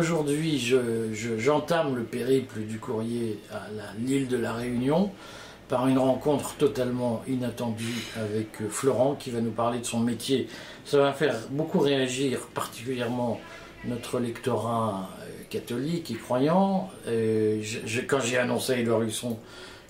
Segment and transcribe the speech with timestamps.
[0.00, 3.66] Aujourd'hui, je- je- j'entame le périple du courrier à
[3.98, 5.10] l'île de la Réunion
[5.70, 10.48] par une rencontre totalement inattendue avec euh, Florent qui va nous parler de son métier.
[10.84, 13.40] Ça va faire beaucoup réagir, particulièrement
[13.86, 16.90] notre lectorat euh, catholique et croyant.
[17.08, 17.62] Euh,
[18.06, 19.38] quand j'ai annoncé à Édouard Husson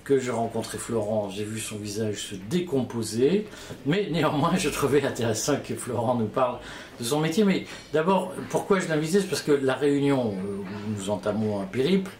[0.06, 3.46] que je rencontrais Florent, j'ai vu son visage se décomposer.
[3.86, 6.58] Mais néanmoins, je trouvais intéressant que Florent nous parle
[7.00, 7.42] de son métier.
[7.42, 9.20] Mais d'abord, pourquoi je l'invitais?
[9.20, 12.12] C'est parce que la réunion euh, où nous entamons un périple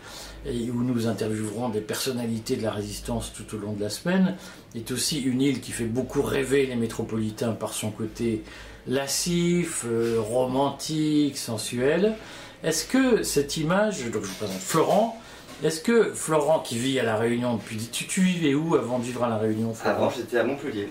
[0.45, 4.37] et où nous interviewerons des personnalités de la résistance tout au long de la semaine
[4.75, 8.43] est aussi une île qui fait beaucoup rêver les métropolitains par son côté
[8.89, 12.15] lascif, euh, romantique, sensuel.
[12.65, 15.21] Est-ce que cette image, donc je vous présente Florent,
[15.65, 17.77] est-ce que Florent qui vit à La Réunion depuis...
[17.91, 20.91] Tu, tu vivais où avant de vivre à La Réunion, Florent Avant, j'étais à Montpellier,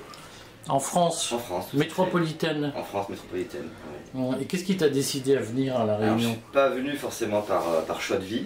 [0.68, 1.74] En France en France.
[1.74, 2.74] Métropolitaine.
[2.76, 3.68] En France métropolitaine.
[4.42, 6.94] Et qu'est-ce qui t'a décidé à venir à La Alors, je Réunion suis pas venu
[6.96, 8.44] forcément par, euh, par choix de vie,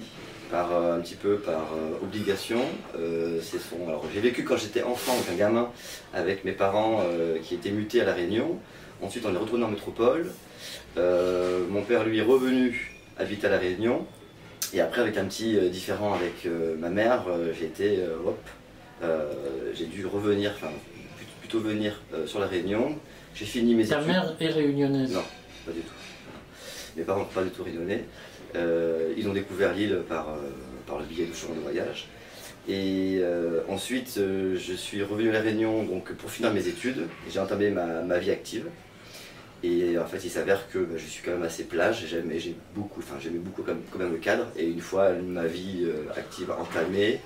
[0.52, 2.60] par euh, un petit peu par euh, obligation.
[2.98, 3.88] Euh, c'est son.
[3.88, 5.70] Alors, j'ai vécu quand j'étais enfant, donc un gamin,
[6.14, 8.58] avec mes parents euh, qui étaient mutés à la Réunion.
[9.02, 10.32] Ensuite, on est retourné en métropole.
[10.98, 14.06] Mon père, lui, est revenu habiter à la Réunion.
[14.74, 18.38] Et après, avec un petit euh, différent avec euh, ma mère, euh, j'ai été, hop,
[19.74, 20.72] j'ai dû revenir, enfin
[21.42, 22.96] plutôt- venir sur la Réunion.
[23.34, 24.08] J'ai fini mes Ta études.
[24.08, 25.24] mère est réunionnaise Non,
[25.66, 25.94] pas du tout.
[26.98, 28.04] Mes parents n'ont pas du tout réunionnais.
[29.18, 30.28] Ils ont découvert l'île par,
[30.86, 32.08] par le billet de chemin de voyage.
[32.68, 33.22] Et
[33.70, 37.08] ensuite, je suis revenu à La Réunion donc, pour finir mes études.
[37.32, 38.66] J'ai entamé ma, ma vie active.
[39.64, 42.06] Et en fait, il s'avère que bah, je suis quand même assez plage.
[42.08, 44.48] J'aime- et J'ai beaucoup, enfin, j'aimais beaucoup quand même, quand même le cadre.
[44.56, 47.20] Et une fois ma vie euh, active entamée,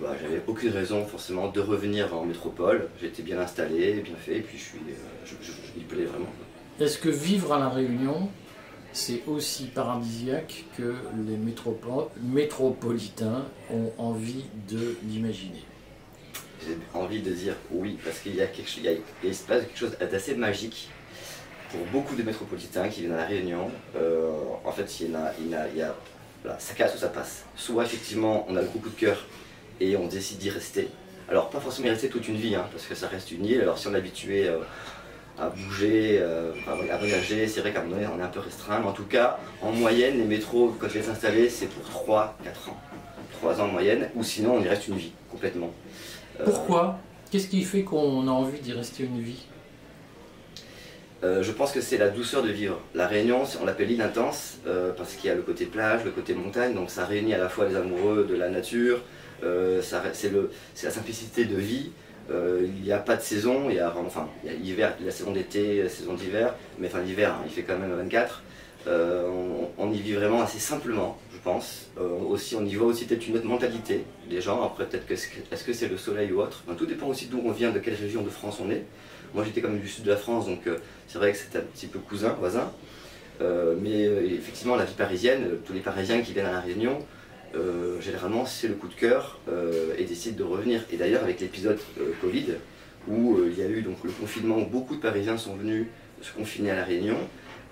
[0.00, 2.88] bah, j'avais aucune raison forcément de revenir en métropole.
[3.00, 4.36] J'étais bien installé, bien fait.
[4.36, 4.92] Et puis, je suis, euh,
[5.24, 6.28] je, je- je- il me plaît vraiment.
[6.78, 8.28] Est-ce que vivre à La Réunion,
[8.92, 10.94] c'est aussi paradisiaque que
[11.26, 15.62] les métropo- métropolitains ont envie de l'imaginer?
[16.66, 19.34] J'ai envie de dire oui, parce qu'il y a quelque chose, il, y a- il
[19.34, 20.90] se passe quelque chose d'assez magique
[21.70, 23.70] pour beaucoup de métropolitains qui viennent à la Réunion.
[23.96, 24.30] Euh,
[24.64, 25.94] en fait, il y a,
[26.58, 27.44] ça casse ou ça passe.
[27.56, 29.24] Soit effectivement, on a le coup de cœur
[29.80, 30.88] et on décide d'y rester.
[31.28, 33.60] Alors pas forcément y rester toute une vie, hein, parce que ça reste une île.
[33.60, 34.58] Alors si on est habitué euh,
[35.38, 38.40] à bouger, euh, à voyager, c'est vrai qu'à un moment donné, on est un peu
[38.40, 38.80] restreint.
[38.80, 42.70] Mais en tout cas, en moyenne, les métros, quand je vais s'installer, c'est pour 3-4
[42.70, 42.80] ans.
[43.40, 45.70] 3 ans en moyenne, ou sinon on y reste une vie, complètement.
[46.44, 46.98] Pourquoi?
[47.30, 49.46] Qu'est-ce qui fait qu'on a envie d'y rester une vie?
[51.22, 52.80] Euh, je pense que c'est la douceur de vivre.
[52.94, 56.10] La Réunion, on l'appelle l'île intense euh, parce qu'il y a le côté plage, le
[56.10, 59.00] côté montagne, donc ça réunit à la fois les amoureux de la nature,
[59.44, 60.32] euh, c'est
[60.84, 61.90] la simplicité de vie.
[62.32, 65.32] Il n'y a pas de saison, il y a, enfin, il y a la saison
[65.32, 68.44] d'été, la saison d'hiver, mais enfin l'hiver, hein, il fait quand même 24.
[68.86, 69.28] Euh,
[69.76, 71.90] on, y vit vraiment assez simplement, je pense.
[72.28, 74.64] Aussi, on y voit aussi peut-être une autre mentalité des gens.
[74.64, 76.62] Après, peut-être que est-ce que c'est le soleil ou autre?
[76.64, 78.84] Enfin, tout dépend aussi d'où on vient, de quelle région de France on est.
[79.34, 81.58] Moi, j'étais quand même du sud de la France, donc euh, c'est vrai que c'était
[81.58, 82.72] un petit peu cousin, voisin.
[83.40, 86.98] Euh, mais euh, effectivement, la vie parisienne, tous les Parisiens qui viennent à La Réunion,
[88.00, 89.40] généralement, c'est le coup de cœur
[89.98, 90.84] et décident de revenir.
[90.92, 91.80] Et d'ailleurs, avec l'épisode
[92.20, 92.46] Covid,
[93.08, 95.86] où il y a eu le confinement, où beaucoup de Parisiens sont venus
[96.22, 97.16] se confiner à La Réunion,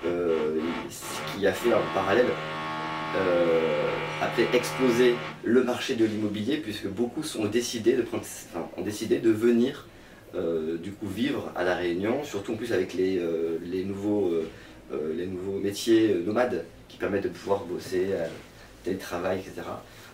[0.03, 2.27] ce qui a fait en parallèle
[4.21, 5.15] a fait exploser
[5.45, 9.87] le marché de l'immobilier, puisque beaucoup ont décidé de venir
[10.35, 14.49] du coup vivre à la Réunion, surtout en plus avec les, euh, les, nouveaux, euh,
[14.93, 18.27] euh, les nouveaux métiers euh, nomades qui permettent de pouvoir bosser, euh,
[18.85, 19.67] télétravail, etc.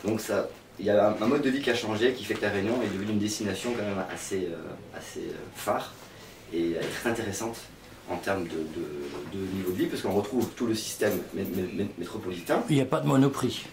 [0.05, 0.49] Donc ça,
[0.79, 2.51] il y a un, un mode de vie qui a changé, qui fait que la
[2.51, 5.93] Réunion est devenue une destination quand même assez, euh, assez euh, phare
[6.53, 7.57] et euh, très intéressante
[8.11, 11.43] en termes de, de- de niveau de vie, parce qu'on retrouve tout le système mé-
[11.45, 12.63] mé- mé- métropolitain.
[12.69, 13.65] Il n'y a pas de monoprix.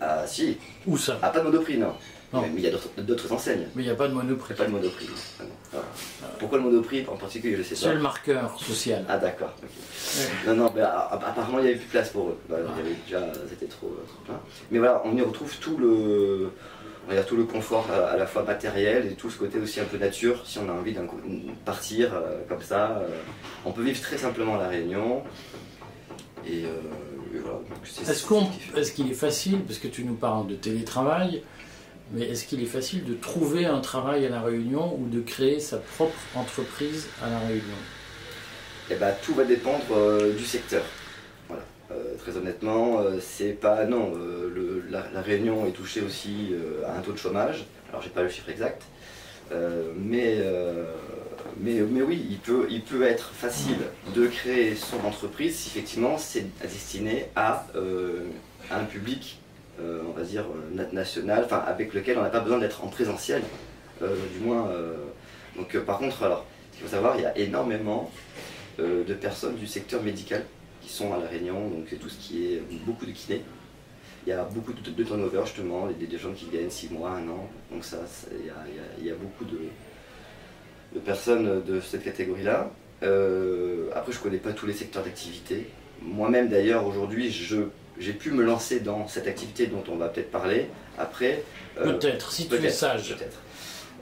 [0.00, 0.56] Ah si,
[0.86, 1.18] Où ça?
[1.22, 1.92] Ah pas de monoprix non,
[2.32, 2.42] Non.
[2.42, 2.70] mais il y a
[3.02, 3.66] d'autres- enseignes.
[3.74, 4.54] Mais il n'y a pas de monoprix.
[4.54, 5.06] Il n'y a pas de monoprix.
[5.40, 5.48] Ah non.
[5.72, 5.84] Voilà.
[6.38, 7.94] Pourquoi le monoprix en particulier, je sais C'est pas.
[7.94, 9.04] le marqueur social.
[9.08, 9.52] Ah d'accord.
[9.62, 9.68] Ouais.
[10.46, 12.38] Non, non, mais a- apparemment il n'y avait plus de place pour eux.
[12.48, 14.40] Voilà, il y avait déjà, c'était trop, trop plein.
[14.70, 16.50] Mais voilà, on y retrouve tout le,
[17.08, 19.80] on dire tout le confort à, à la fois matériel et tout ce côté aussi
[19.80, 20.42] un peu nature.
[20.46, 21.20] Si on a envie d'un coup-
[21.64, 23.08] partir euh, comme ça, euh,
[23.64, 25.22] on peut vivre très simplement à la Réunion.
[26.46, 26.68] Et, euh,
[27.34, 27.58] et voilà.
[27.84, 28.12] c'est- c'est
[28.78, 31.42] est-ce qu'il est facile, parce que tu nous parles de télétravail,
[32.12, 35.60] mais est-ce qu'il est facile de trouver un travail à La Réunion ou de créer
[35.60, 37.76] sa propre entreprise à La Réunion?
[38.90, 40.82] Eh ben, tout va dépendre euh, du secteur.
[41.48, 41.62] Voilà.
[41.92, 44.12] Euh, très honnêtement, euh, c'est pas non.
[44.90, 46.52] la, Réunion est touchée aussi
[46.86, 47.66] à un taux de chômage.
[47.90, 48.82] Alors j'ai pas le chiffre exact,
[49.96, 50.38] mais
[51.62, 53.78] oui, il peut, il peut être facile
[54.14, 57.66] de créer son entreprise si effectivement c'est destiné à
[58.70, 59.38] un public
[60.06, 63.42] on va dire, euh, national, enfin, avec lequel on n'a pas besoin d'être en présentiel,
[64.02, 64.70] euh, du moins.
[65.56, 68.10] donc, par contre, alors, ce faut savoir, il y a énormément
[68.78, 70.44] de personnes du secteur médical
[70.80, 73.42] qui sont à La Réunion, donc tout ce qui est beaucoup de kinés.
[74.26, 77.48] Il y a beaucoup de, turnover justement, des, gens qui viennent 6 mois, 1 an,
[77.70, 77.98] donc ça,
[78.30, 82.70] il y, a, beaucoup de, personnes de cette catégorie-là.
[83.02, 85.68] après, je ne connais pas tous les secteurs d'activité.
[86.02, 87.64] Moi-même d'ailleurs, aujourd'hui, je
[88.00, 90.66] j'ai pu me lancer dans cette activité dont on va peut-être parler
[90.98, 91.44] après.
[91.78, 93.14] Euh, peut-être, si tu es sage.
[93.14, 93.38] Peut-être.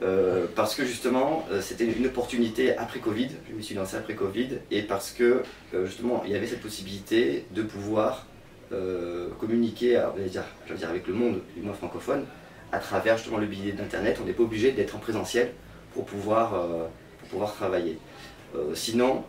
[0.01, 4.15] Euh, parce que justement, euh, c'était une opportunité après Covid, je me suis lancé après
[4.15, 5.43] Covid, et parce que
[5.85, 8.25] justement, il y avait cette possibilité de pouvoir
[9.39, 10.43] communiquer dire,
[10.75, 12.25] dire, avec le monde, du moins francophone,
[12.71, 14.19] à travers justement le billet d'Internet.
[14.21, 15.53] On n'est pas obligé d'être en présentiel
[15.95, 17.97] pour pouvoir, pour pouvoir travailler.
[18.75, 19.23] sinon,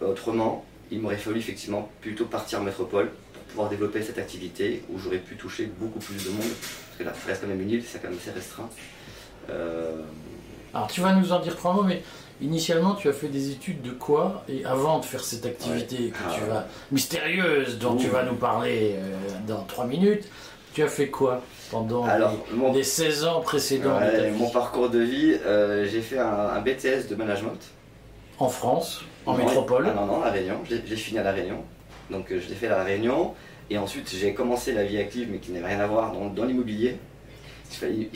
[0.00, 3.10] autrement, il m'aurait fallu effectivement plutôt partir en métropole
[3.48, 6.40] pouvoir développer cette activité où j'aurais pu toucher beaucoup plus de monde.
[6.40, 8.68] Parce que là, ça reste quand même une île, c'est quand même assez restreint.
[9.50, 10.02] Euh,
[10.74, 12.02] Alors tu vas nous en dire trois mots, mais
[12.40, 16.34] initialement tu as fait des études de quoi Et avant de faire cette activité que
[16.34, 16.52] tu ah.
[16.52, 19.16] vas, mystérieuse dont tu vas nous parler euh,
[19.46, 20.28] dans trois minutes,
[20.74, 22.06] tu as fait quoi pendant
[22.72, 23.98] les, 16 ans précédents
[24.36, 27.58] Mon parcours de vie, euh, j'ai fait un, BTS de management.
[28.38, 30.60] En France, en métropole Non, non, à Réunion.
[30.64, 31.64] J'ai fini à La Réunion.
[32.10, 33.34] Donc euh, je l'ai fait à La Réunion.
[33.70, 36.96] Et ensuite, j'ai commencé la vie active, mais qui n'avait rien à voir dans, l'immobilier.
[37.82, 38.08] Il,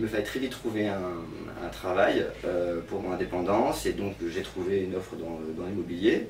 [0.00, 3.84] me fallait très vite trouver un, travail euh, pour mon indépendance.
[3.86, 6.28] Et donc, j'ai trouvé une offre dans, l'immobilier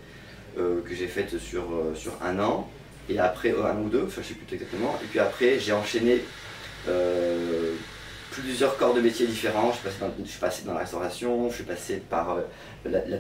[0.59, 1.65] euh, que j'ai faite sur,
[1.95, 2.71] sur un an.
[3.11, 4.99] Et après, un ou deux, enfin, je ne sais plus exactement.
[5.05, 6.23] Et puis après, j'ai enchaîné
[8.41, 9.73] plusieurs corps de métiers différents.
[9.73, 12.43] Je suis, passé dans, la restauration, je suis passé par euh,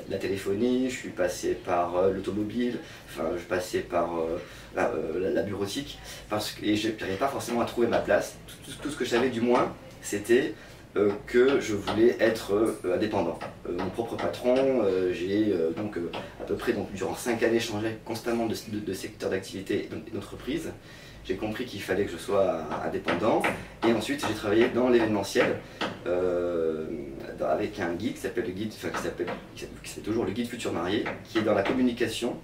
[0.08, 2.78] la, téléphonie, je suis passé par euh, l'automobile,
[3.08, 4.38] enfin, je suis passé par euh,
[5.34, 5.98] la, bureautique,
[6.62, 8.36] et je n'arrivais pas forcément à trouver ma place.
[8.82, 10.54] Tout, ce que je savais du moins, c'était
[11.26, 13.38] que je voulais être indépendant.
[13.68, 14.82] mon propre patron,
[15.12, 15.98] j'ai donc
[16.40, 20.70] à peu près donc, durant 5 années changé constamment de, de secteur d'activité et d'entreprise
[21.26, 23.42] j'ai compris qu'il fallait que je sois indépendant.
[23.86, 25.56] Et ensuite, j'ai travaillé dans l'événementiel
[26.06, 26.86] euh,
[27.40, 29.26] avec un guide qui s'appelle le guide, qui s'appelle,
[30.04, 32.36] toujours le guide futur marié, qui est dans la communication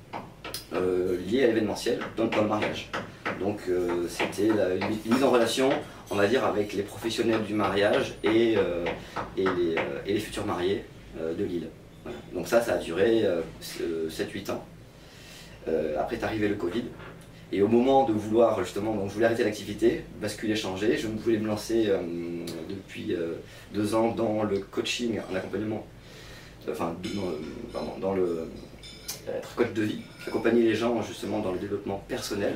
[0.72, 2.90] euh, liée à l'événementiel dans, le mariage.
[3.40, 5.70] Donc euh, c'était une, mise en relation,
[6.10, 8.54] on va dire, avec les professionnels du mariage et,
[9.36, 9.76] et, les,
[10.06, 10.84] et les, futurs mariés
[11.18, 11.68] de l'île.
[12.34, 13.24] Donc ça, ça a duré
[13.62, 14.64] 7-8 ans.
[15.98, 16.84] après est arrivé le Covid.
[17.52, 21.38] Et au moment de vouloir justement, donc je voulais arrêter l'activité, basculer, changer, je voulais
[21.38, 22.00] me lancer euh,
[22.68, 23.34] depuis euh,
[23.74, 25.86] deux ans dans le coaching en accompagnement,
[26.70, 26.96] enfin
[27.74, 28.48] dans, dans le
[29.28, 32.54] être coach de vie, accompagner les gens justement dans le développement personnel,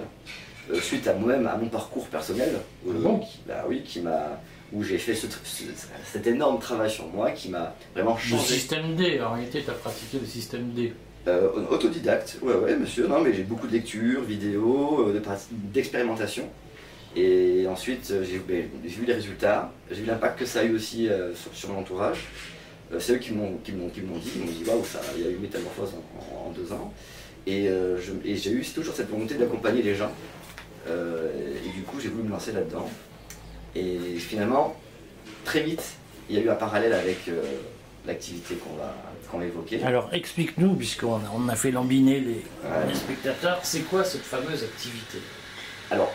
[0.73, 3.19] euh, suite à moi-même, à mon parcours personnel, bon?
[3.19, 4.41] qui, bah oui, qui m'a
[4.73, 8.55] où j'ai fait cet énorme travail sur moi qui m'a vraiment changé.
[8.55, 10.93] Le système D, en réalité, tu as pratiqué le système D.
[11.29, 13.09] Euh, autodidacte, ouais, ouais, monsieur.
[13.09, 15.21] Non, mais j'ai beaucoup de lectures, vidéos, euh,
[15.51, 16.49] d'expérimentation.
[17.17, 20.75] Et ensuite, euh, ben, j'ai vu les résultats, j'ai vu l'impact que ça a eu
[20.77, 21.09] aussi
[21.53, 22.19] sur, mon entourage.
[23.01, 24.85] c'est eux qui m'ont dit, ils m'ont dit, waouh,
[25.17, 25.95] il y a eu une métamorphose
[26.31, 26.93] en, deux ans.
[27.47, 27.69] Et,
[28.25, 30.13] j'ai eu toujours cette volonté d'accompagner les gens.
[30.87, 32.89] et du coup, j'ai voulu me lancer là-dedans.
[33.75, 34.77] Et finalement,
[35.45, 35.83] très vite,
[36.31, 37.19] il y a eu un parallèle avec
[38.07, 38.95] l'activité qu'on va,
[39.27, 39.41] qu'on.
[39.85, 42.45] Alors explique-nous, puisqu'on a, on a fait lambiner les,
[42.95, 45.19] spectateurs, c'est quoi cette fameuse activité?
[45.91, 46.13] Alors,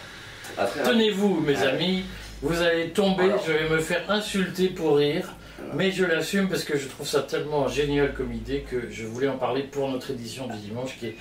[0.84, 2.04] tenez-vous mes amis,
[2.42, 5.34] vous allez tomber, je vais me faire insulter pour rire.
[5.76, 9.28] Mais je l'assume parce que je trouve ça tellement génial comme idée que je voulais
[9.28, 11.16] en parler pour notre édition du dimanche qui est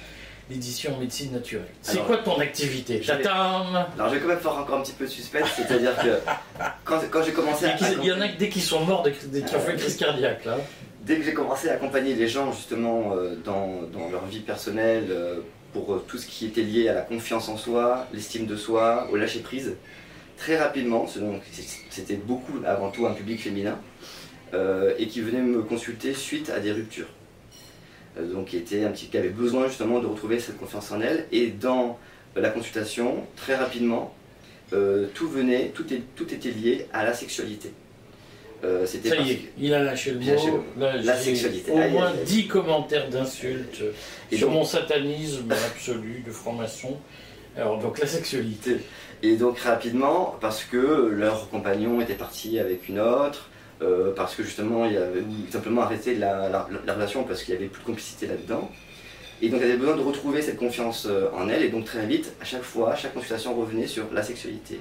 [0.50, 1.68] l'édition médecine naturelle.
[1.80, 3.00] C'est quoi ton activité?
[3.02, 6.18] J'attends Alors je vais quand même faire encore un petit peu de suspense, c'est-à-dire que
[6.84, 7.76] quand, quand j'ai commencé à.
[8.02, 10.44] Il y en a dès qu'ils sont morts, dès, qu'ils ont fait une crise cardiaque
[10.44, 10.58] là.
[11.00, 15.40] Dès que j'ai commencé à accompagner les gens justement euh, dans, leur vie personnelle, euh,
[15.72, 19.08] pour euh, tout ce qui était lié à la confiance en soi, l'estime de soi,
[19.10, 19.76] au lâcher prise,
[20.36, 21.06] très rapidement,
[21.88, 23.78] c'était beaucoup avant tout un public féminin,
[24.98, 27.08] et qui venait me consulter suite à des ruptures.
[28.18, 31.26] Donc qui, était un petit, qui avait besoin justement de retrouver cette confiance en elle.
[31.30, 31.98] Et dans
[32.34, 34.14] la consultation, très rapidement,
[34.70, 37.70] tout venait, tout était lié à la sexualité.
[38.62, 40.24] Euh, Ça y est, il a lâché le mot.
[41.02, 41.72] la sexualité.
[41.72, 43.82] Au moins 10 commentaires d'insultes
[44.32, 46.96] sur mon satanisme absolu de franc-maçon.
[47.56, 48.76] Alors, donc la sexualité.
[49.22, 50.76] Et donc rapidement, parce que
[51.10, 53.48] leur compagnon était parti avec une autre,
[53.82, 57.60] euh, parce que justement, il avait simplement arrêté la, la- la relation parce qu'il n'y
[57.60, 58.70] avait plus de complicité là-dedans.
[59.42, 62.04] Et donc, elle avait besoin de retrouver cette confiance euh, en elle, et donc très
[62.04, 64.80] vite, à chaque fois, à chaque consultation revenait sur la sexualité.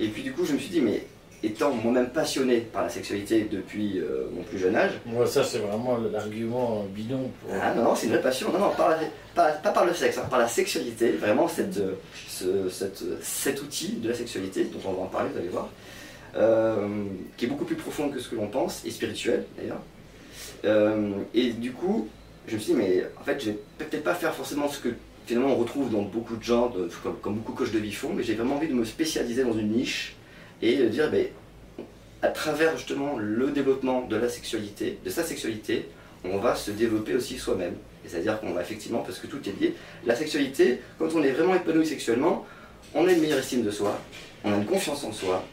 [0.00, 1.04] Et puis, du coup, je me suis dit, mais
[1.42, 5.58] étant moi-même passionné par la sexualité depuis euh, mon plus jeune âge, Moi, ça, c'est
[5.58, 7.50] vraiment l'argument bidon pour.
[7.62, 8.52] ah non, non, c'est une vraie passion.
[8.52, 8.98] Non, non, pas,
[9.34, 11.12] pas, pas par le sexe, hein, par la sexualité.
[11.12, 11.94] Vraiment, cette, euh,
[12.28, 15.48] ce- cette, euh, cet outil de la sexualité, dont on va en parler, vous allez
[15.48, 15.68] voir,
[16.36, 16.86] euh,
[17.36, 19.80] qui est beaucoup plus profond que ce que l'on pense, et spirituel d'ailleurs.
[20.64, 22.08] Euh, et du coup,
[22.46, 24.88] je me suis dit, mais en fait, je vais peut-être pas faire forcément ce que
[25.26, 27.92] finalement on retrouve dans beaucoup de gens, de- comme, comme beaucoup de coachs de vie
[27.92, 30.16] font, mais j'ai vraiment envie de me spécialiser dans une niche
[30.62, 31.26] et de dire, ben,
[32.22, 35.88] à travers justement le développement de la sexualité, de sa sexualité,
[36.24, 37.74] on va se développer aussi soi-même.
[38.04, 39.74] Et C'est-à-dire qu'on va effectivement, parce que tout est lié,
[40.04, 42.46] la sexualité, quand on est vraiment épanoui sexuellement,
[42.94, 43.98] on a une meilleure estime de soi,
[44.44, 45.44] on a une confiance en soi,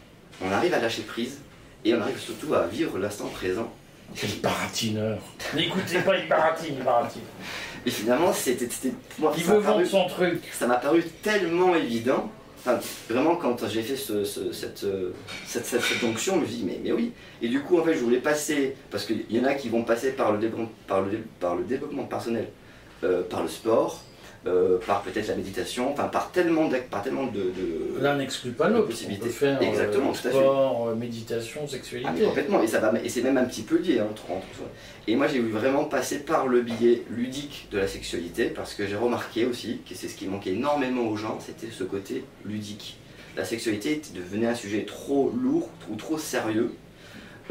[0.42, 1.40] on arrive à lâcher prise
[1.86, 3.72] et on arrive surtout à vivre l'instant présent.
[4.16, 5.20] Quel baratineur
[5.54, 7.22] N'écoutez pas, il baratine, il baratine.
[7.86, 8.68] Et finalement, c'était
[9.38, 10.42] Il veut vendre son truc.
[10.52, 12.32] ça m'a paru tellement évident.
[13.10, 14.86] Vraiment, quand j'ai fait euh, cette,
[15.46, 17.12] cette, onction, je me suis dit, mais, mais oui.
[17.42, 19.84] Et du coup, en fait, je voulais passer, parce qu'il y en a qui vont
[19.84, 20.50] passer par le,
[20.88, 22.50] par le, par le développement personnel,
[23.04, 24.04] euh, par le sport,
[24.48, 27.39] euh, par peut-être la méditation, enfin, par tellement, d'ac- par tellement de.
[27.39, 28.86] de- L'un n'exclut pas l'autre.
[28.86, 29.25] On possibilité.
[29.25, 30.30] peut faire euh, Exactement, à fait.
[30.30, 32.24] sport, euh, méditation, Ah, sexualité.
[32.24, 34.46] complètement, et, ça va, et c'est même un petit peu lié hein, entre, entre.
[35.08, 38.86] Et moi j'ai voulu vraiment passer par le biais ludique de la sexualité parce que
[38.88, 42.98] j'ai remarqué aussi que c'est ce qui manquait énormément aux gens, c'était ce côté ludique.
[43.38, 46.72] La sexualité devenait un sujet trop lourd ou trop sérieux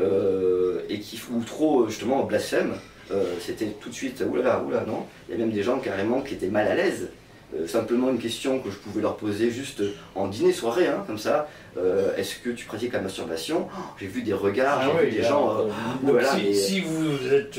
[0.00, 2.74] euh, et qui, ou trop justement blasphème.
[3.12, 5.04] Euh, c'était tout de suite oulala, oulala, non.
[5.28, 7.08] Il y a même des gens carrément qui étaient mal à l'aise.
[7.54, 9.80] Euh, simplement une question que je pouvais leur poser juste
[10.16, 11.48] en dîner soirée, hein, comme ça.
[11.78, 13.68] Euh, Est-ce que tu pratiques la masturbation?
[13.70, 15.50] Oh, J'ai vu des regards, Ah j'ai oui, vu des gens.
[15.60, 15.62] euh,
[16.02, 17.58] donc voilà, si, mais- si vous êtes,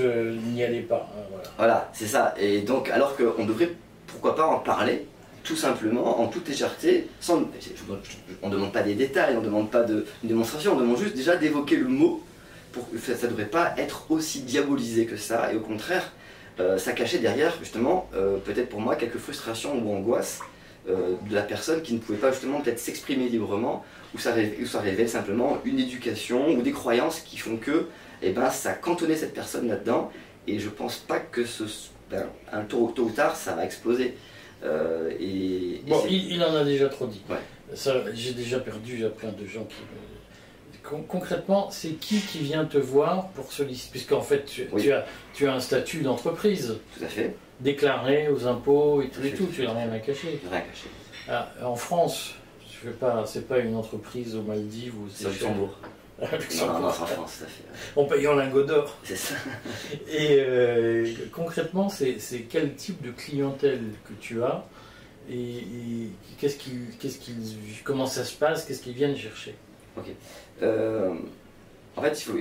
[0.53, 1.09] n'y allez pas.
[1.15, 1.49] hein, voilà.
[1.57, 2.33] Voilà, c'est ça.
[2.37, 3.71] Et donc, alors qu'on devrait,
[4.07, 5.05] pourquoi pas en parler,
[5.45, 9.39] tout simplement, en toute légèreté, sans, je- je- on ne demande pas des détails, on
[9.41, 12.21] ne demande pas de, une démonstration, on demande juste déjà d'évoquer le mot.
[12.77, 16.11] Pour, ça ne devrait pas être aussi diabolisé que ça, et au contraire,
[16.59, 20.39] euh, ça cachait derrière, justement, euh, peut-être pour moi, quelques frustrations ou angoisses
[20.89, 23.83] euh, de la personne qui ne pouvait pas justement peut-être s'exprimer librement,
[24.15, 27.87] ou ça, révèle, ou ça révèle simplement une éducation ou des croyances qui font que
[28.21, 30.11] eh ben, ça cantonnait cette personne là-dedans,
[30.47, 31.63] et je pense pas que ce,
[32.09, 34.15] ben, un tôt, tôt ou tard ça va exploser.
[34.63, 37.21] Et, et Bon, il, il en a déjà trop dit.
[37.29, 37.37] Ouais.
[38.13, 39.75] J'ai déjà perdu a plein de gens qui.
[40.83, 43.91] Me- Con- concrètement, c'est qui qui vient te voir pour solliciter?
[43.91, 44.83] Puisqu'en fait, tu, Oui.
[44.83, 49.23] tu as, tu as un statut d'entreprise tout à fait, déclaré aux impôts et tout
[49.25, 50.39] et tout, tu n'as rien à cacher.
[50.49, 50.87] rien caché.
[51.29, 52.35] Ah, en France,
[52.71, 55.73] je fais pas, c'est pas une entreprise aux Maldives ou C'est au Luxembourg.
[56.19, 57.99] À Non, non, non, en France, tout à fait.
[57.99, 58.97] En payant lingot d'or.
[59.03, 59.35] C'est ça.
[60.09, 62.17] Et euh, concrètement, c'est
[62.49, 64.65] quel type de clientèle que tu as?
[65.29, 66.09] Et, et
[66.39, 67.35] qu'est-ce qu'ils, qu'est-ce qu'ils,
[67.83, 69.53] comment ça se passe, qu'est-ce qu'ils viennent chercher?
[70.63, 71.13] Euh,
[71.95, 72.33] en fait, il faut,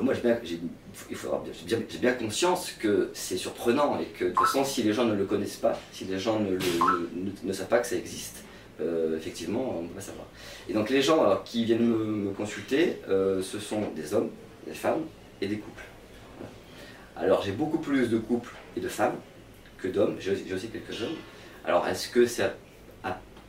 [0.00, 5.04] moi j'ai bien, conscience que c'est surprenant et que de toute façon, si les gens
[5.04, 6.56] ne le connaissent pas, si les gens ne,
[7.44, 8.44] ne- savent pas que ça existe,
[8.80, 10.26] euh, effectivement, on ne peut pas savoir.
[10.68, 14.30] Et donc les gens qui viennent me, consulter, euh, ce sont des hommes,
[14.66, 15.02] des femmes
[15.40, 15.82] et des couples.
[17.16, 19.16] Alors j'ai beaucoup plus de couples et de femmes
[19.78, 21.16] que d'hommes, j'ai aussi, quelques hommes.
[21.64, 22.50] Alors est-ce que c'est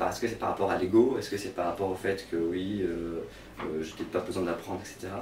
[0.02, 2.36] parce que c'est par rapport à l'ego Est-ce que c'est par rapport au fait que
[2.36, 3.22] oui, euh,
[3.60, 5.14] euh, j'ai peut-être pas besoin d'apprendre, etc.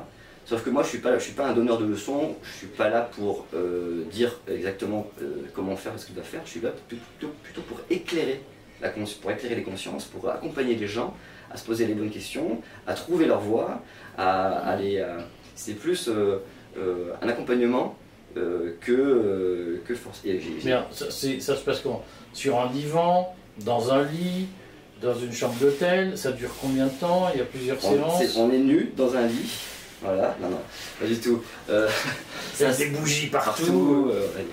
[0.46, 2.38] Sauf que moi, je suis pas, je suis pas un donneur de leçons.
[2.44, 5.12] Je suis pas là pour euh, dire exactement
[5.54, 6.40] comment faire, ce qu'il doit faire.
[6.46, 8.40] Je suis là plutôt, pour éclairer
[8.82, 11.14] la pour éclairer les consciences, pour accompagner les gens
[11.52, 13.84] à se poser les bonnes questions, à trouver leur voie,
[14.18, 15.06] à aller.
[15.56, 17.98] C'est plus un accompagnement
[18.34, 20.22] que que force.
[20.24, 22.02] et ça, ça se passe comment?
[22.32, 24.48] Sur un divan, dans un lit,
[25.02, 27.30] dans une chambre d'hôtel, ça dure combien de temps?
[27.34, 29.50] Il y a plusieurs on, séances on est nu dans un lit.
[30.02, 30.60] Voilà, non, non,
[31.00, 31.42] pas du tout.
[31.70, 31.90] Euh,
[32.54, 33.64] ça, des bougies partout.
[33.64, 34.12] partout.
[34.14, 34.46] euh, ouais.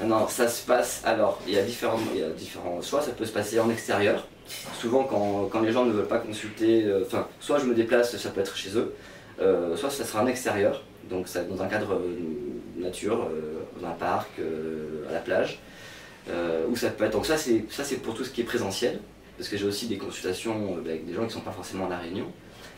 [0.00, 1.02] Ah Non, ça se passe.
[1.04, 3.02] Alors, il y a différents, il y a différents choix.
[3.02, 4.26] Ça peut se passer en extérieur.
[4.78, 8.16] Souvent, quand, quand les gens ne veulent pas consulter, euh, enfin, soit je me déplace,
[8.16, 8.94] ça peut être chez eux,
[9.40, 12.00] euh, soit ça sera en extérieur, donc ça, dans un cadre
[12.78, 13.28] nature,
[13.80, 14.30] dans un parc,
[15.08, 15.60] à la plage,
[16.68, 17.12] ou ça peut être.
[17.12, 19.00] Donc ça, c'est ça, c'est pour tout ce qui est présentiel,
[19.38, 21.86] parce que j'ai aussi des consultations euh, avec des gens qui ne sont pas forcément
[21.86, 22.26] à la Réunion.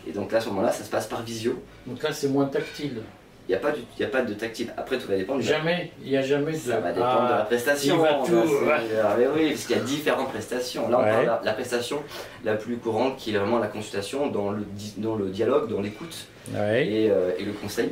[0.09, 1.61] Et donc là, à ce moment-là, ça se passe par visio.
[1.87, 3.03] Donc là, c'est moins tactile.
[3.49, 4.73] Il n'y a, pas du- il y a pas de tactile.
[4.77, 6.57] Après, tout va dépendre Jamais, il n'y a jamais de.
[6.57, 7.95] ça va dépendre de la Ah, prestation.
[7.97, 8.33] il va tout,
[8.67, 8.73] ouais.
[9.05, 10.89] ah, mais oui, parce qu'il y a différentes prestations.
[10.89, 11.11] Là, on Ouais.
[11.11, 12.03] parle de la, la prestation
[12.45, 15.81] la plus courante qui est vraiment la consultation dans le, di- dans le dialogue, dans
[15.81, 16.89] l'écoute ouais.
[16.89, 17.91] et, euh, et le conseil.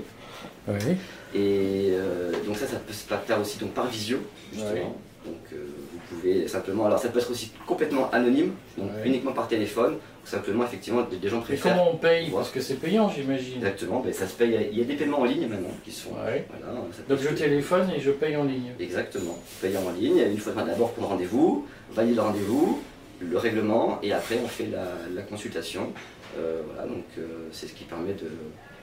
[1.35, 4.19] Et euh, donc ça, ça peut se faire aussi donc par visio,
[4.53, 4.97] justement.
[5.25, 5.57] Donc euh,
[5.93, 9.09] vous pouvez simplement, alors ça peut être aussi complètement anonyme, donc Ouais.
[9.09, 11.73] uniquement par téléphone, ou simplement effectivement des, gens préfèrent.
[11.73, 12.31] comment on paye.
[12.31, 13.57] Parce que c'est payant, j'imagine.
[13.57, 16.11] Exactement, ben, ça se paye, il y a des paiements en ligne maintenant qui sont...
[16.11, 16.47] Ouais.
[16.51, 16.79] Voilà,
[17.09, 18.73] Donc je téléphone et je paye en ligne.
[18.79, 22.83] Exactement, payant en ligne, une fois d'abord pour le rendez-vous, valider le rendez-vous,
[23.21, 25.91] le règlement, et après on fait la, la consultation.
[26.39, 28.29] Euh, voilà, donc euh, c'est ce qui permet de,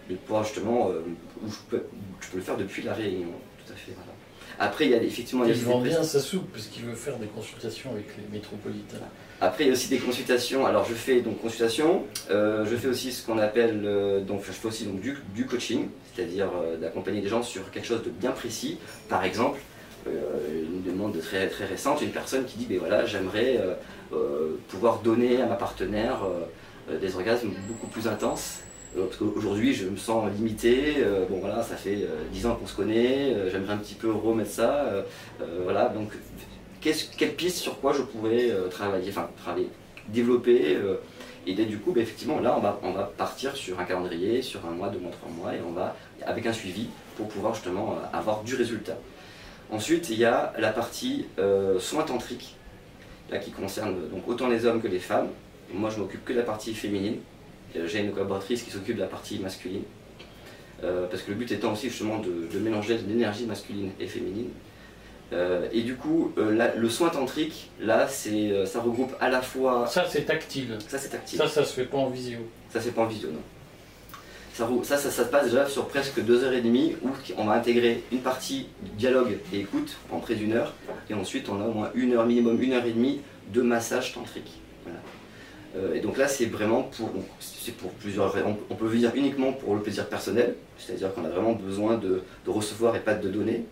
[0.09, 1.83] de pouvoir justement, où je peux,
[2.21, 3.27] je peux le faire depuis la réunion,
[3.63, 3.91] tout à fait.
[3.95, 4.10] Voilà.
[4.63, 7.25] Après, il y a effectivement il vend bien sa soupe parce qu'il veut faire des
[7.25, 8.97] consultations avec les métropolitains.
[9.41, 10.67] Après, il y a aussi des consultations.
[10.67, 12.03] Alors, je fais donc consultation.
[12.29, 15.47] euh, je fais aussi ce qu'on appelle euh, donc je fais aussi donc du, du
[15.47, 18.77] coaching, c'est-à-dire euh, d'accompagner des gens sur quelque chose de bien précis.
[19.09, 19.59] Par exemple,
[20.07, 20.11] euh,
[20.71, 23.59] une demande très très récente, une personne qui dit ben voilà, j'aimerais
[24.67, 26.19] pouvoir donner à ma partenaire
[27.01, 28.59] des orgasmes beaucoup plus intenses.
[28.97, 30.95] Euh, Parce qu'aujourd'hui, je me sens limité.
[30.97, 33.33] euh, bon, voilà, ça fait euh, 10 ans qu'on se connaît.
[33.33, 34.85] euh, J'aimerais un petit peu remettre ça.
[34.85, 35.03] euh,
[35.41, 36.11] euh, voilà, donc
[36.81, 39.69] quelle piste sur quoi je pourrais euh, travailler, enfin travailler,
[40.09, 40.75] développer.
[40.75, 40.95] euh,
[41.47, 44.41] et dès du coup, bah, effectivement, là, on va, on va partir sur un calendrier,
[44.41, 45.95] sur un mois, deux mois, trois mois, et on va
[46.25, 48.97] avec un suivi pour pouvoir justement euh, avoir du résultat.
[49.71, 52.55] Ensuite, il y a la partie euh, soins tantriques,
[53.31, 55.29] là qui concerne donc autant les hommes que les femmes.
[55.73, 57.15] Moi, je m'occupe que de la partie féminine.
[57.85, 59.83] J'ai une collaboratrice qui s'occupe de la partie masculine.
[60.83, 64.49] Euh, parce que le but étant aussi justement de, de mélanger l'énergie masculine et féminine.
[65.31, 69.87] Euh, et du coup, euh, le soin tantrique, là, c'est, ça regroupe à la fois.
[69.87, 70.77] Ça, c'est tactile.
[70.87, 71.37] Ça, c'est tactile.
[71.37, 72.39] Ça, ça se fait pas en visio.
[72.69, 73.41] Ça, c'est pas en visio, non.
[74.53, 77.53] Ça, ça, ça se passe déjà sur presque deux heures et demie où on va
[77.53, 80.73] intégrer une partie dialogue et écoute en près d'une heure.
[81.09, 83.21] Et ensuite, on a au moins une heure minimum, une heure et demie
[83.53, 84.59] de massage tantrique.
[84.83, 84.99] Voilà.
[85.75, 88.57] Euh, et donc là, c'est vraiment pour, c'est pour plusieurs raisons.
[88.69, 92.95] On peut venir uniquement pour le plaisir personnel, c'est-à-dire qu'on a vraiment besoin de, recevoir
[92.95, 93.65] et pas de donner.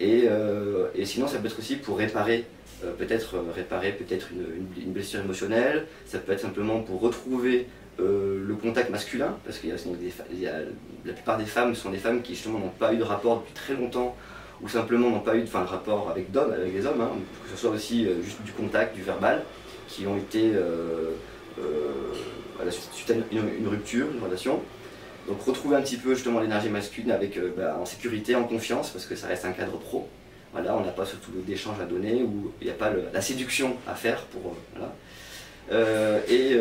[0.00, 2.44] Et, euh, et sinon, ça peut être aussi pour réparer,
[2.84, 5.86] euh, peut-être réparer peut-être une, blessure émotionnelle.
[6.06, 7.66] Ça peut être simplement pour retrouver
[7.98, 9.58] le contact masculin, parce
[10.46, 10.60] a-
[11.04, 13.54] la plupart des femmes sont des femmes qui justement n'ont pas eu de rapport depuis
[13.54, 14.14] très longtemps,
[14.62, 17.10] ou simplement n'ont pas eu de rapport avec d'hommes, avec les hommes, hein,
[17.44, 19.42] que ce soit aussi juste du contact, du verbal,
[19.88, 20.52] qui ont été
[21.58, 24.60] euh, suite à une, rupture, une relation.
[25.26, 28.90] Donc retrouver un petit peu justement l'énergie masculine avec euh, bah, en sécurité, en confiance,
[28.90, 30.08] parce que ça reste un cadre pro.
[30.52, 33.76] Voilà, on n'a pas surtout d'échange à donner, ou il n'y a pas la séduction
[33.86, 34.52] à faire pour.
[34.52, 34.92] euh, voilà.
[36.30, 36.56] Et,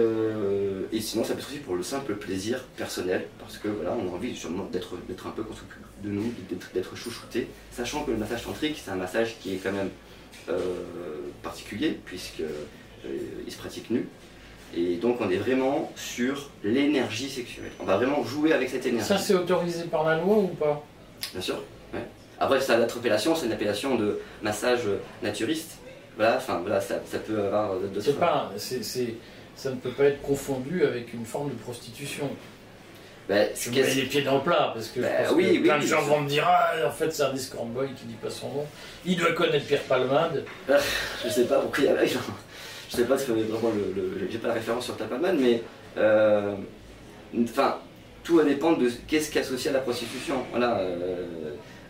[0.91, 4.11] et sinon, ça peut être aussi pour le simple plaisir personnel, parce que voilà, on
[4.11, 5.53] a envie justement d'être un peu qu'on
[6.03, 6.33] de nous,
[6.73, 9.89] d'être- chouchouté, sachant que le massage tantrique, c'est un massage qui est quand même
[11.41, 13.09] particulier, puisque euh,
[13.45, 14.07] il se pratique nu.
[14.75, 17.71] Et donc, on est vraiment sur l'énergie sexuelle.
[17.79, 19.07] On va vraiment jouer avec cette énergie.
[19.07, 20.83] Ça, c'est autorisé par la loi ou pas?
[21.33, 21.63] Bien sûr.
[21.93, 22.01] ouais.
[22.39, 24.81] Après, ça, notre appellation, c'est une appellation de massage
[25.23, 25.71] naturiste.
[26.17, 28.11] Voilà, enfin, voilà, ça, ça peut avoir d'autres.
[28.19, 29.15] Pas, c'est, c'est-
[29.55, 32.29] ça ne peut pas être confondu avec une forme de prostitution.
[33.27, 35.49] Ben, Je mets est- les pieds dans le plat parce que, je pense oui, que
[35.51, 38.05] oui, plein de gens vont me dire ah en fait c'est un discord boy qui
[38.05, 38.65] dit pas son nom.
[39.05, 40.45] Il doit connaître Pierre Palmade.
[40.69, 41.95] Je sais pas pourquoi il y a.
[42.89, 43.93] Je sais pas que vraiment le.
[44.01, 45.61] le- J'ai pas la référence sur Tapalman, mais.
[45.97, 46.55] euh,
[47.43, 47.77] Enfin,
[48.23, 50.35] tout va dépendre de qu'est-ce associé à la prostitution.
[50.51, 50.79] Voilà.
[50.79, 51.23] euh,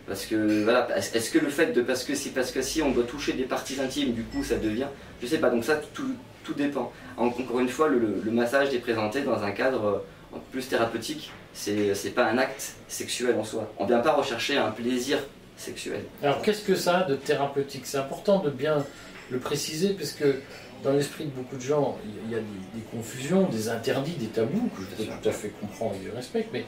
[0.06, 2.90] parce que voilà, est-ce que le fait de parce que si parce que si on
[2.92, 4.86] doit toucher des parties intimes, du coup ça devient,
[5.22, 5.50] je sais pas.
[5.50, 6.10] Donc ça tout,
[6.44, 6.90] tout dépend.
[7.18, 11.30] En- encore une fois, le, massage est présenté dans un cadre euh, plus thérapeutique.
[11.52, 13.70] C'est pas un acte sexuel en soi.
[13.78, 15.18] On vient pas rechercher un plaisir
[15.56, 16.00] sexuel.
[16.22, 17.82] Alors qu'est-ce que ça a de thérapeutique?
[17.84, 18.84] C'est important de bien
[19.30, 20.40] le préciser parce que
[20.82, 22.44] dans l'esprit de beaucoup de gens, il y a des,
[22.80, 26.14] des confusions, des interdits, des tabous que je peux Bien tout à fait comprendre et
[26.16, 26.50] respecte.
[26.52, 26.64] Mais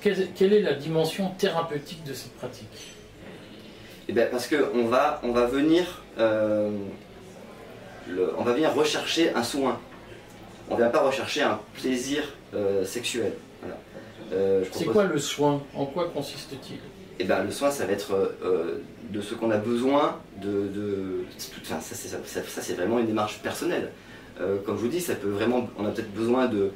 [0.00, 2.94] quelle, quelle est la dimension thérapeutique de cette pratique?
[4.08, 6.70] Eh ben, parce qu'on va, on va venir, euh,
[8.08, 9.80] le- on va venir rechercher un soin.
[10.68, 12.22] On ne vient pas rechercher un plaisir
[12.54, 13.32] euh, sexuel.
[13.62, 13.78] Voilà.
[14.32, 15.62] Euh, C'est propose- quoi le soin?
[15.74, 16.78] En quoi consiste-t-il?
[17.18, 18.12] Eh ben, le soin, ça va être
[18.44, 18.78] euh,
[19.10, 21.24] de ce qu'on a besoin de.
[21.62, 23.90] enfin, ça, c'est, ça, ça, c'est vraiment une démarche personnelle.
[24.40, 26.70] Euh, comme je vous dis, ça peut vraiment, on a peut-être besoin de,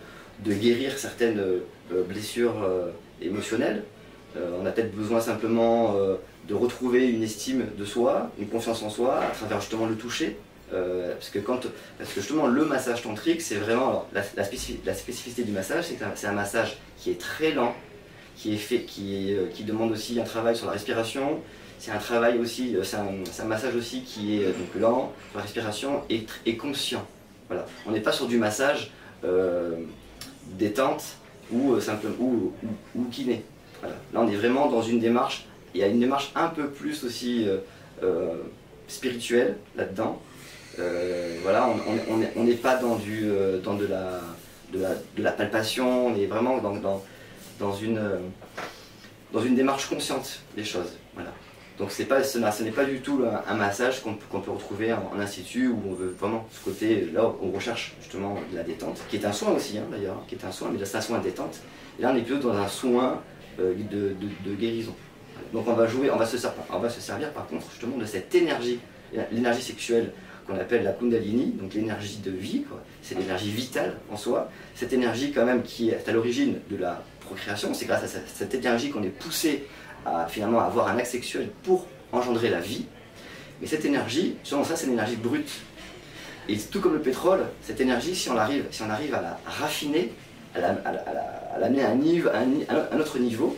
[0.44, 3.83] de guérir certaines euh, blessures euh, émotionnelles.
[4.37, 6.14] Euh, on a peut-être besoin simplement euh,
[6.48, 10.38] de retrouver une estime de soi, une confiance en soi, à travers justement le toucher.
[10.72, 11.66] Euh, parce, que quand,
[11.98, 14.07] parce que justement, le massage tantrique, c'est vraiment.
[14.14, 17.50] la, la spécifi- la spécificité du massage, c'est que c'est un massage qui est très
[17.50, 17.74] lent,
[18.40, 21.40] qui, est fait, euh, qui demande aussi un travail sur la respiration.
[21.81, 25.40] C'est un travail aussi, euh, c'est un, massage aussi qui est euh, donc lent, la
[25.40, 27.07] respiration et, et conscient.
[27.48, 27.64] Voilà.
[27.87, 28.92] On n'est pas sur du massage
[30.59, 31.03] détente
[31.50, 32.53] ou, euh, simple, ou,
[33.11, 33.42] kiné.
[33.83, 37.03] Là, on est vraiment dans une démarche, il y a une démarche un peu plus
[37.05, 37.46] aussi
[38.88, 40.20] spirituelle là-dedans.
[41.42, 41.70] voilà,
[42.37, 43.31] on n'est pas dans, du,
[43.64, 43.88] dans de,
[45.16, 47.03] la, palpation, on est vraiment dans,
[47.61, 48.01] dans une,
[49.33, 50.99] dans une démarche consciente des choses.
[51.14, 51.31] Voilà.
[51.79, 55.81] Donc pas, ce, n'est pas du tout un massage qu'on peut retrouver en, institut où
[55.88, 59.33] on veut vraiment ce côté, là on recherche justement de la détente, qui est un
[59.33, 61.61] soin aussi hein, d'ailleurs, qui est un soin, mais c'est un soin de détente.
[61.99, 63.23] Là on est plutôt dans un soin
[63.61, 64.94] euh, de, guérison.
[65.55, 66.37] Donc on va jouer, on va, se,
[66.70, 68.79] on va se servir par contre justement de cette énergie,
[69.33, 70.12] l'énergie sexuelle
[70.46, 72.64] qu'on appelle la Kundalini, donc l'énergie de vie,
[73.01, 77.03] c'est l'énergie vitale en soi, cette énergie quand même qui est à l'origine de la
[77.30, 79.64] procréation, c'est grâce à cette énergie qu'on est poussé
[80.04, 82.86] à finalement avoir un acte sexuel pour engendrer la vie.
[83.60, 85.52] Mais cette énergie, selon ça, c'est une énergie brute.
[86.48, 89.38] Et tout comme le pétrole, cette énergie, si on arrive, si on arrive à la
[89.46, 90.12] raffiner,
[90.56, 90.60] à
[91.60, 91.90] l'amener à,
[92.92, 93.56] un, autre niveau,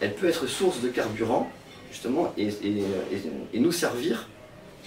[0.00, 1.48] elle peut être source de carburant,
[1.92, 2.48] justement, et,
[3.54, 4.28] nous servir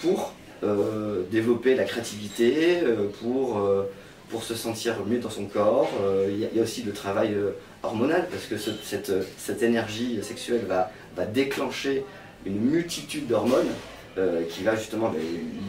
[0.02, 3.84] pour euh, développer la créativité, euh, pour, euh,
[4.30, 5.90] pour se sentir mieux dans son corps.
[6.28, 7.36] Il y, a aussi le travail
[7.84, 10.92] hormonale, parce que cette, énergie sexuelle va,
[11.26, 12.04] déclencher
[12.46, 13.72] une multitude d'hormones
[14.18, 15.22] euh, qui va justement, ben,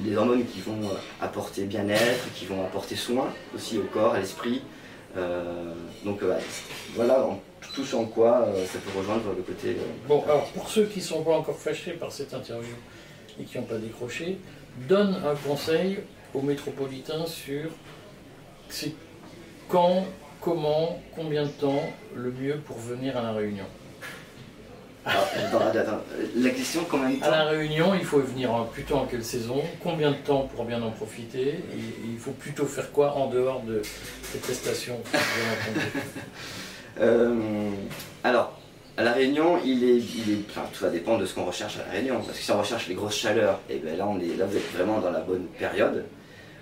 [0.06, 4.20] les hormones qui vont euh, apporter bien-être, qui vont apporter soin aussi au corps, à
[4.20, 4.62] l'esprit.
[5.18, 5.72] Euh,
[6.04, 6.20] donc
[6.94, 7.26] voilà
[7.74, 9.76] tout ce en quoi ça peut rejoindre le côté.
[10.06, 12.74] bon, alors pour ceux qui ne sont pas encore fâchés par cette interview
[13.38, 14.38] et qui n'ont pas décroché,
[14.88, 15.98] donne un conseil
[16.32, 17.70] aux métropolitains sur
[19.68, 20.04] quand
[20.40, 21.82] comment, combien de temps
[22.14, 23.64] le mieux pour venir à la réunion
[25.04, 25.10] ah,
[26.36, 29.62] La question, combien de temps À la réunion, il faut venir plutôt en quelle saison
[29.82, 33.62] Combien de temps pour bien en profiter Et il faut plutôt faire quoi en dehors
[33.62, 33.82] de
[34.22, 35.00] ces prestations
[37.00, 37.70] euh,
[38.24, 38.58] Alors,
[38.96, 41.76] à la Réunion, il est, il est, enfin, tout va dépendre de ce qu'on recherche
[41.76, 42.16] à la Réunion.
[42.16, 44.44] Parce que si on recherche les grosses chaleurs, et eh bien là, on est, là,
[44.44, 46.04] vous êtes vraiment dans la bonne période.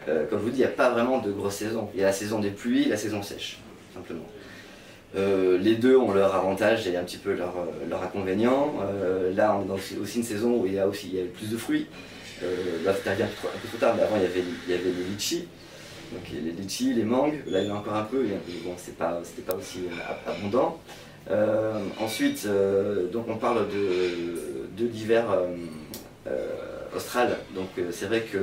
[0.08, 1.88] Euh, comme je vous dis, il n'y a pas vraiment de grosse saison.
[1.94, 3.58] Il y a la saison des pluies la saison sèche
[3.94, 4.26] simplement.
[5.16, 8.74] Euh, les deux ont leur avantage et un petit peu leur, euh, leur inconvénient.
[9.34, 11.86] Là, on est dans aussi une saison où il y a aussi plus de fruits.
[12.84, 14.90] là, tu arrives un peu, trop, tard, mais avant, il y avait, il y avait
[14.90, 15.48] les litchis.
[16.12, 18.74] Donc les litchis, les mangues, là il y en a encore un peu, mais bon,
[18.76, 19.80] c'était pas, pas aussi
[20.26, 20.80] abondant.
[21.98, 22.46] ensuite,
[23.12, 25.24] donc on parle de, d'hiver
[27.54, 28.38] donc c'est vrai que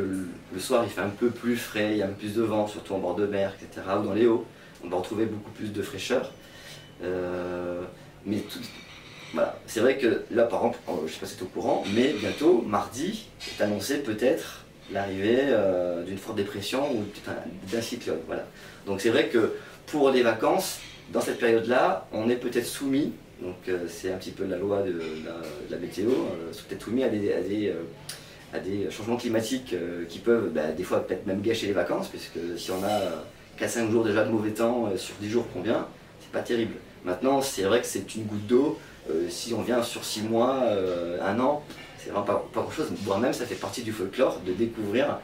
[0.54, 2.42] le soir il fait un peu plus frais, il y a un peu plus de
[2.42, 4.46] vent, surtout en bord de mer, etc., ou dans les hauts
[4.84, 6.32] on va retrouver beaucoup plus de fraîcheur.
[7.04, 7.82] Euh,
[8.26, 8.38] mais
[9.66, 12.14] c'est vrai que là, par exemple, je ne sais pas si c'est au courant, mais
[12.14, 17.06] bientôt, mardi, est annoncé peut-être l'arrivée euh, d'une forte dépression ou
[17.72, 18.20] d'un cyclone.
[18.28, 18.46] Voilà.
[18.86, 19.54] Donc c'est vrai que
[19.88, 20.80] pour les vacances,
[21.12, 24.84] dans cette période-là, on est peut-être soumis, donc euh, c'est un petit peu la loi
[24.84, 25.02] de,
[25.70, 26.12] la, météo,
[26.68, 27.74] peut-être soumis à des,
[28.90, 29.76] changements climatiques
[30.10, 33.00] qui peuvent bah, des fois peut-être même gâcher les vacances, puisque si on a
[33.58, 35.88] qu'à 5 jours déjà de mauvais temps euh, sur 10 jours qu'on vient,
[36.22, 36.76] c'est pas terrible.
[37.06, 38.80] Maintenant, c'est vrai que c'est une goutte d'eau.
[39.10, 41.64] Euh, si on vient sur 6 mois, euh, un an,
[41.98, 42.88] c'est vraiment pas, pas grand-chose.
[43.06, 45.20] Moi-même, ça fait partie du folklore de découvrir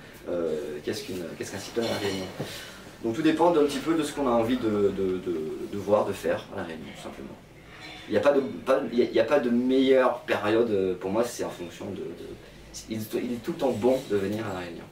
[0.85, 2.25] qu'est-ce qu'un cyclone à la Réunion.
[3.03, 4.93] Donc tout dépend un petit peu de ce qu'on a envie de,
[5.73, 7.35] voir, de faire à la Réunion, tout simplement.
[8.07, 12.03] Il n'y a, de, a, pas de meilleure période, pour moi, c'est en fonction de...
[12.89, 14.83] il, est tout le temps bon de venir à la Réunion.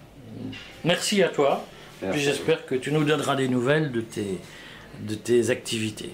[0.83, 1.65] Merci à toi.
[2.11, 4.39] Puis j'espère que tu nous donneras des nouvelles de tes,
[5.01, 6.11] de tes activités.